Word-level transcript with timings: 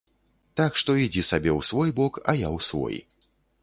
Так 0.61 0.79
што 0.83 0.95
ідзі 1.05 1.23
сабе 1.31 1.51
ў 1.59 1.71
свой 1.71 1.89
бок, 2.03 2.13
а 2.29 2.39
я 2.45 2.49
ў 2.57 2.71
свой. 2.73 2.95